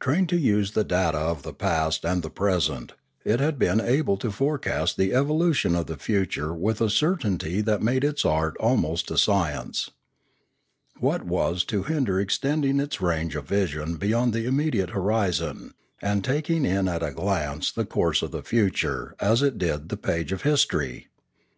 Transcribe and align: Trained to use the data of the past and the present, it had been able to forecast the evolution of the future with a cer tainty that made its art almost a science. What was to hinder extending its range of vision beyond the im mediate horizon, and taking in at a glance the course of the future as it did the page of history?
Trained 0.00 0.30
to 0.30 0.38
use 0.38 0.72
the 0.72 0.84
data 0.84 1.18
of 1.18 1.42
the 1.42 1.52
past 1.52 2.06
and 2.06 2.22
the 2.22 2.30
present, 2.30 2.94
it 3.26 3.40
had 3.40 3.58
been 3.58 3.78
able 3.78 4.16
to 4.16 4.30
forecast 4.32 4.96
the 4.96 5.12
evolution 5.12 5.76
of 5.76 5.84
the 5.84 5.98
future 5.98 6.54
with 6.54 6.80
a 6.80 6.88
cer 6.88 7.14
tainty 7.16 7.62
that 7.62 7.82
made 7.82 8.02
its 8.02 8.24
art 8.24 8.56
almost 8.56 9.10
a 9.10 9.18
science. 9.18 9.90
What 10.98 11.24
was 11.26 11.62
to 11.66 11.82
hinder 11.82 12.18
extending 12.18 12.80
its 12.80 13.02
range 13.02 13.36
of 13.36 13.48
vision 13.48 13.96
beyond 13.96 14.32
the 14.32 14.46
im 14.46 14.56
mediate 14.56 14.94
horizon, 14.96 15.74
and 16.00 16.24
taking 16.24 16.64
in 16.64 16.88
at 16.88 17.02
a 17.02 17.10
glance 17.10 17.70
the 17.70 17.84
course 17.84 18.22
of 18.22 18.30
the 18.30 18.42
future 18.42 19.14
as 19.20 19.42
it 19.42 19.58
did 19.58 19.90
the 19.90 19.98
page 19.98 20.32
of 20.32 20.40
history? 20.40 21.08